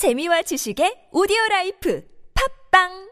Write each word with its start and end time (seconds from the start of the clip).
재미와 0.00 0.40
지식의 0.48 1.12
오디오 1.12 1.36
라이프. 1.50 2.00
팝빵! 2.32 3.09